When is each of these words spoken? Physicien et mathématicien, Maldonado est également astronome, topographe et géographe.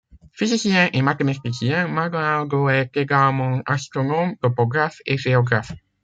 Physicien 0.31 0.89
et 0.93 1.03
mathématicien, 1.03 1.87
Maldonado 1.87 2.69
est 2.69 2.89
également 2.97 3.61
astronome, 3.67 4.35
topographe 4.37 4.97
et 5.05 5.15
géographe. 5.15 5.73